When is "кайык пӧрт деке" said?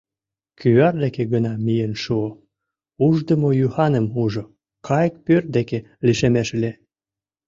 4.87-5.77